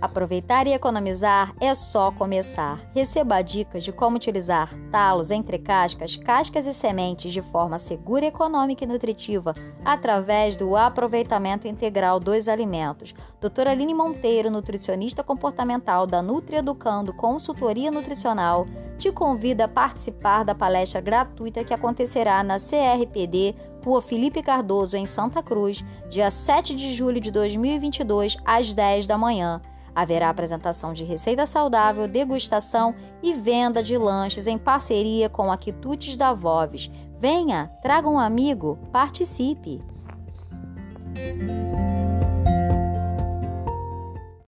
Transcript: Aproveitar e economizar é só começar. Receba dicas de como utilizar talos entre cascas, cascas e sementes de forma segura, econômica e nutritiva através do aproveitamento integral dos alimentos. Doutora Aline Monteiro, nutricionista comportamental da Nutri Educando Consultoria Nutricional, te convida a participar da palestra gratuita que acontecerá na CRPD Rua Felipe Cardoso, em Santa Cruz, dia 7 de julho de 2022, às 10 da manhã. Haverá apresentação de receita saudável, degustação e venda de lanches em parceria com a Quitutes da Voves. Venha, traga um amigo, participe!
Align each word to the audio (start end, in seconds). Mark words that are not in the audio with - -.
Aproveitar 0.00 0.68
e 0.68 0.72
economizar 0.72 1.52
é 1.60 1.74
só 1.74 2.12
começar. 2.12 2.80
Receba 2.94 3.42
dicas 3.42 3.82
de 3.82 3.90
como 3.90 4.16
utilizar 4.16 4.72
talos 4.92 5.32
entre 5.32 5.58
cascas, 5.58 6.14
cascas 6.14 6.66
e 6.66 6.72
sementes 6.72 7.32
de 7.32 7.42
forma 7.42 7.80
segura, 7.80 8.26
econômica 8.26 8.84
e 8.84 8.86
nutritiva 8.86 9.54
através 9.84 10.54
do 10.54 10.76
aproveitamento 10.76 11.66
integral 11.66 12.20
dos 12.20 12.48
alimentos. 12.48 13.12
Doutora 13.40 13.72
Aline 13.72 13.92
Monteiro, 13.92 14.52
nutricionista 14.52 15.24
comportamental 15.24 16.06
da 16.06 16.22
Nutri 16.22 16.56
Educando 16.56 17.12
Consultoria 17.12 17.90
Nutricional, 17.90 18.66
te 18.96 19.10
convida 19.10 19.64
a 19.64 19.68
participar 19.68 20.44
da 20.44 20.54
palestra 20.54 21.00
gratuita 21.00 21.64
que 21.64 21.74
acontecerá 21.74 22.44
na 22.44 22.56
CRPD 22.58 23.54
Rua 23.84 24.02
Felipe 24.02 24.42
Cardoso, 24.42 24.96
em 24.96 25.06
Santa 25.06 25.42
Cruz, 25.42 25.84
dia 26.08 26.30
7 26.30 26.76
de 26.76 26.92
julho 26.92 27.20
de 27.20 27.30
2022, 27.30 28.36
às 28.44 28.74
10 28.74 29.06
da 29.06 29.16
manhã. 29.16 29.60
Haverá 29.98 30.30
apresentação 30.30 30.92
de 30.92 31.02
receita 31.02 31.44
saudável, 31.44 32.06
degustação 32.06 32.94
e 33.20 33.34
venda 33.34 33.82
de 33.82 33.98
lanches 33.98 34.46
em 34.46 34.56
parceria 34.56 35.28
com 35.28 35.50
a 35.50 35.58
Quitutes 35.58 36.16
da 36.16 36.32
Voves. 36.32 36.88
Venha, 37.18 37.68
traga 37.82 38.08
um 38.08 38.16
amigo, 38.16 38.78
participe! 38.92 39.80